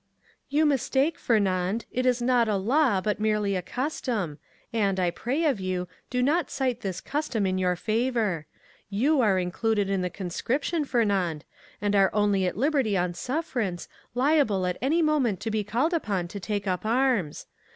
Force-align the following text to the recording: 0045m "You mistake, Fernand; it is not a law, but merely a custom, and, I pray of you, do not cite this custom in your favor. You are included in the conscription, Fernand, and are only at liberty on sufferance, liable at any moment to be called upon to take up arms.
0045m 0.01 0.07
"You 0.49 0.65
mistake, 0.65 1.19
Fernand; 1.19 1.85
it 1.91 2.07
is 2.07 2.23
not 2.23 2.47
a 2.47 2.55
law, 2.55 3.01
but 3.01 3.19
merely 3.19 3.55
a 3.55 3.61
custom, 3.61 4.39
and, 4.73 4.99
I 4.99 5.11
pray 5.11 5.45
of 5.45 5.59
you, 5.59 5.87
do 6.09 6.23
not 6.23 6.49
cite 6.49 6.81
this 6.81 6.99
custom 6.99 7.45
in 7.45 7.59
your 7.59 7.75
favor. 7.75 8.47
You 8.89 9.21
are 9.21 9.37
included 9.37 9.91
in 9.91 10.01
the 10.01 10.09
conscription, 10.09 10.85
Fernand, 10.85 11.45
and 11.79 11.95
are 11.95 12.09
only 12.13 12.47
at 12.47 12.57
liberty 12.57 12.97
on 12.97 13.13
sufferance, 13.13 13.87
liable 14.15 14.65
at 14.65 14.77
any 14.81 15.03
moment 15.03 15.39
to 15.41 15.51
be 15.51 15.63
called 15.63 15.93
upon 15.93 16.27
to 16.29 16.39
take 16.39 16.65
up 16.65 16.83
arms. 16.83 17.45